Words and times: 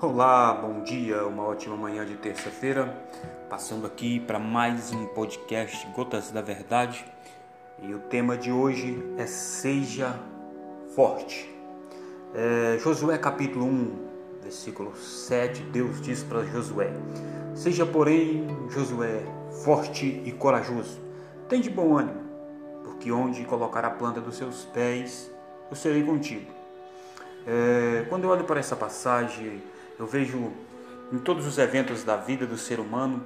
Olá, 0.00 0.52
bom 0.52 0.84
dia, 0.84 1.26
uma 1.26 1.42
ótima 1.42 1.76
manhã 1.76 2.06
de 2.06 2.14
terça-feira. 2.14 2.86
Passando 3.50 3.84
aqui 3.84 4.20
para 4.20 4.38
mais 4.38 4.92
um 4.92 5.06
podcast 5.06 5.84
Gotas 5.88 6.30
da 6.30 6.40
Verdade. 6.40 7.04
E 7.82 7.92
o 7.92 7.98
tema 7.98 8.36
de 8.36 8.52
hoje 8.52 8.96
é 9.18 9.26
Seja 9.26 10.16
Forte. 10.94 11.52
É, 12.32 12.78
Josué 12.78 13.18
capítulo 13.18 13.64
1, 13.64 14.08
versículo 14.40 14.94
7, 14.94 15.64
Deus 15.64 16.00
diz 16.00 16.22
para 16.22 16.44
Josué: 16.44 16.92
Seja, 17.56 17.84
porém, 17.84 18.46
Josué, 18.70 19.24
forte 19.64 20.22
e 20.24 20.30
corajoso. 20.30 21.00
Tem 21.48 21.60
de 21.60 21.70
bom 21.70 21.98
ânimo, 21.98 22.20
porque 22.84 23.10
onde 23.10 23.44
colocar 23.46 23.84
a 23.84 23.90
planta 23.90 24.20
dos 24.20 24.36
seus 24.36 24.64
pés, 24.66 25.28
eu 25.68 25.74
serei 25.74 26.04
contigo. 26.04 26.52
É, 27.44 28.06
quando 28.08 28.22
eu 28.22 28.30
olho 28.30 28.44
para 28.44 28.60
essa 28.60 28.76
passagem, 28.76 29.60
eu 29.98 30.06
vejo 30.06 30.52
em 31.12 31.18
todos 31.18 31.46
os 31.46 31.58
eventos 31.58 32.04
da 32.04 32.16
vida 32.16 32.46
do 32.46 32.56
ser 32.56 32.78
humano, 32.78 33.22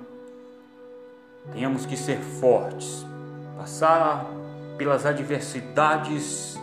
tenhamos 1.52 1.84
que 1.84 1.96
ser 1.96 2.18
fortes, 2.40 3.04
passar 3.58 4.26
pelas 4.78 5.04
adversidades 5.04 6.58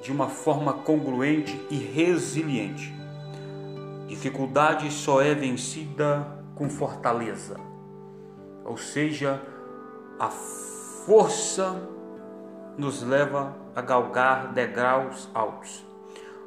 de 0.00 0.10
uma 0.10 0.28
forma 0.28 0.72
congruente 0.72 1.60
e 1.68 1.76
resiliente. 1.76 2.94
Dificuldade 4.06 4.90
só 4.90 5.20
é 5.20 5.34
vencida 5.34 6.26
com 6.54 6.70
fortaleza, 6.70 7.60
ou 8.64 8.78
seja, 8.78 9.42
a 10.18 10.28
força 10.28 11.76
nos 12.78 13.02
leva 13.02 13.54
a 13.76 13.82
galgar 13.82 14.52
degraus 14.54 15.28
altos. 15.34 15.84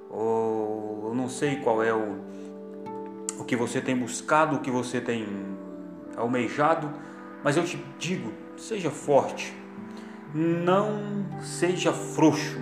Ou 0.09 1.09
eu 1.09 1.13
não 1.13 1.29
sei 1.29 1.57
qual 1.57 1.83
é 1.83 1.93
o 1.93 2.31
o 2.50 2.50
que 3.51 3.55
você 3.57 3.81
tem 3.81 3.97
buscado, 3.97 4.55
o 4.55 4.59
que 4.59 4.71
você 4.71 5.01
tem 5.01 5.27
almejado, 6.15 6.89
mas 7.43 7.57
eu 7.57 7.65
te 7.65 7.77
digo, 7.99 8.31
seja 8.55 8.89
forte, 8.89 9.53
não 10.33 11.25
seja 11.41 11.91
frouxo. 11.91 12.59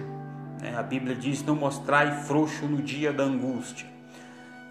Né? 0.60 0.74
A 0.76 0.82
Bíblia 0.82 1.16
diz: 1.16 1.44
não 1.44 1.56
mostrai 1.56 2.24
frouxo 2.24 2.66
no 2.66 2.82
dia 2.82 3.14
da 3.14 3.24
angústia. 3.24 3.88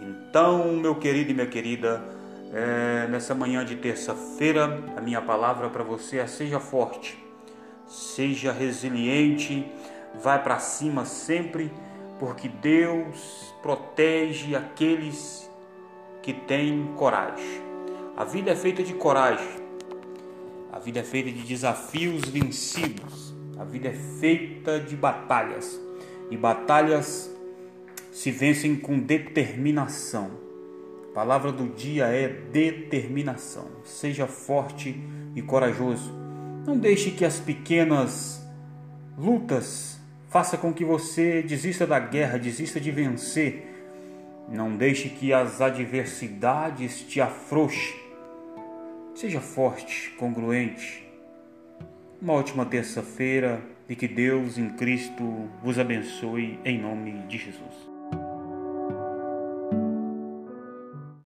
Então, 0.01 0.73
meu 0.73 0.97
querido 0.97 1.31
e 1.31 1.35
minha 1.35 1.47
querida, 1.47 2.03
é, 2.53 3.07
nessa 3.07 3.33
manhã 3.33 3.65
de 3.65 3.77
terça-feira, 3.77 4.83
a 4.97 5.01
minha 5.01 5.23
palavra 5.23 5.71
para 5.71 5.85
você 5.85 6.19
é: 6.19 6.27
seja 6.27 6.59
forte, 6.59 7.17
seja 7.87 8.51
resiliente, 8.51 9.65
vai 10.21 10.43
para 10.43 10.59
cima 10.59 11.05
sempre, 11.05 11.73
porque 12.19 12.49
Deus 12.49 13.55
protege 13.63 14.57
aqueles 14.57 15.49
que 16.29 16.35
tem 16.35 16.93
coragem. 16.95 17.63
A 18.15 18.23
vida 18.23 18.51
é 18.51 18.55
feita 18.55 18.83
de 18.83 18.93
coragem. 18.93 19.49
A 20.71 20.79
vida 20.79 21.01
é 21.01 21.03
feita 21.03 21.31
de 21.33 21.41
desafios 21.41 22.29
vencidos. 22.29 23.35
A 23.59 23.65
vida 23.65 23.89
é 23.89 23.95
feita 23.95 24.79
de 24.79 24.95
batalhas. 24.95 25.81
E 26.31 26.37
batalhas 26.37 27.35
se 28.13 28.31
vencem 28.31 28.77
com 28.77 28.99
determinação. 28.99 30.31
A 31.11 31.15
palavra 31.15 31.51
do 31.51 31.67
dia 31.67 32.09
é 32.09 32.29
determinação. 32.29 33.67
Seja 33.83 34.27
forte 34.27 35.03
e 35.35 35.41
corajoso. 35.41 36.13
Não 36.67 36.77
deixe 36.77 37.11
que 37.11 37.25
as 37.25 37.41
pequenas 37.41 38.47
lutas 39.17 39.99
façam 40.29 40.61
com 40.61 40.75
que 40.75 40.85
você 40.85 41.41
desista 41.41 41.87
da 41.87 41.99
guerra, 41.99 42.37
desista 42.37 42.79
de 42.79 42.91
vencer 42.91 43.78
não 44.51 44.77
deixe 44.77 45.09
que 45.09 45.33
as 45.33 45.61
adversidades 45.61 47.03
te 47.03 47.21
afrouxem. 47.21 47.97
Seja 49.15 49.41
forte, 49.41 50.11
congruente. 50.19 51.07
Uma 52.21 52.33
ótima 52.33 52.65
terça-feira 52.65 53.61
e 53.89 53.95
que 53.95 54.09
Deus 54.09 54.59
em 54.59 54.71
Cristo 54.71 55.49
vos 55.63 55.79
abençoe 55.79 56.59
em 56.65 56.81
nome 56.81 57.13
de 57.29 57.39
Jesus. 57.39 57.98